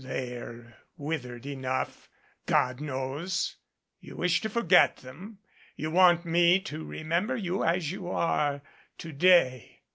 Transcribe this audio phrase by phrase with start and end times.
[0.03, 2.09] They're withered enough,
[2.47, 3.57] God knows.
[3.99, 5.37] You wish to forget them.
[5.75, 8.63] You want me to remember you as you are
[8.97, 9.81] to day."